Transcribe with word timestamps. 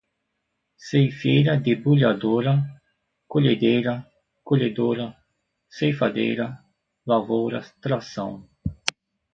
ceifeira 0.87 1.53
debulhadora, 1.65 2.53
colhedeira, 3.27 3.93
colhedora, 4.43 5.15
ceifadeira, 5.69 6.57
lavouras, 7.05 7.69
tração 7.79 8.49